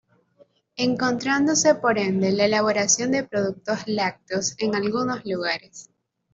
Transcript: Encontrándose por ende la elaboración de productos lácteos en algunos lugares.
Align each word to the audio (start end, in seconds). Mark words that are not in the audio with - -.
Encontrándose 0.77 1.75
por 1.75 1.99
ende 1.99 2.31
la 2.31 2.45
elaboración 2.45 3.11
de 3.11 3.23
productos 3.23 3.81
lácteos 3.85 4.55
en 4.57 4.73
algunos 4.73 5.23
lugares. 5.25 5.91